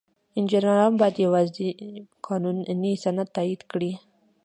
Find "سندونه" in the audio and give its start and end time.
3.03-3.31